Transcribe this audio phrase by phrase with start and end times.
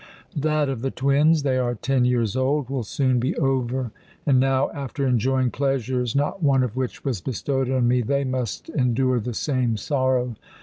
[0.35, 3.91] That of the twins they are ten years old will soon be over
[4.25, 8.67] and now, after enjoying pleasures not one of which was bestowed on me, they must
[8.69, 10.37] endure the same sorrow.